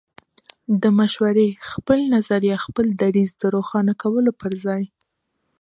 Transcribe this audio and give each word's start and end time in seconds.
د 0.81 0.83
مشورې، 0.99 1.49
خپل 1.71 1.99
نظر 2.15 2.41
يا 2.51 2.57
خپل 2.65 2.85
دريځ 3.01 3.29
د 3.41 3.43
روښانه 3.55 3.93
کولو 4.01 4.31
پر 4.41 4.51
ځای 4.65 4.83